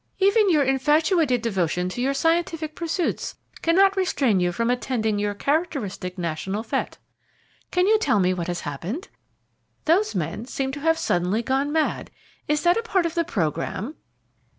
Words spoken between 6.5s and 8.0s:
fête. Can you